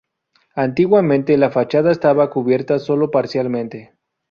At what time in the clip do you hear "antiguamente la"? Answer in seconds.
0.55-1.51